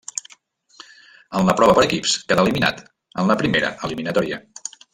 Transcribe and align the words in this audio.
En 1.39 1.51
la 1.51 1.55
prova 1.59 1.75
per 1.79 1.83
equips 1.89 2.15
quedà 2.31 2.47
eliminat 2.47 2.81
en 3.25 3.31
la 3.33 3.37
primera 3.43 3.71
eliminatòria. 3.89 4.41